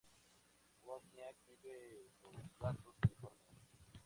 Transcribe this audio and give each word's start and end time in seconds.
Wozniak 0.85 1.35
vive 1.47 1.75
en 2.23 2.33
Los 2.33 2.57
Gatos, 2.59 2.95
California. 2.99 3.59